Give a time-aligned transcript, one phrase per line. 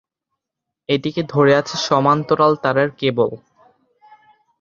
[0.89, 3.29] এটিকে ধরে আছে সমান্তরাল তারের কেবল।